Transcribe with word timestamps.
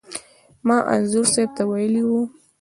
ما 0.67 0.77
انځور 0.93 1.25
صاحب 1.33 1.49
ته 1.57 1.63
ویلي 1.71 2.03
و. 2.07 2.11